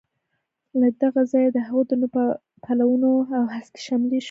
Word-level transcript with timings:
له 0.79 0.87
دغه 1.03 1.21
ځایه 1.31 1.49
د 1.53 1.57
هغو 1.67 1.81
درنو 1.89 2.07
پلونو 2.63 3.11
او 3.37 3.43
هسکې 3.55 3.81
شملې 3.85 4.07
شور 4.09 4.11
راخېژي. 4.13 4.19